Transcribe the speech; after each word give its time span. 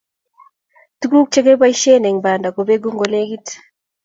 Tuguuk 0.99 1.27
chegiboishen 1.33 2.03
eng 2.09 2.19
Banda 2.23 2.49
kobegu 2.55 2.89
ngolegit 2.93 3.45